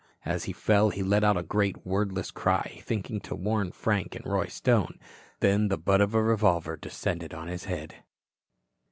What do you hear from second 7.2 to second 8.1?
on his head.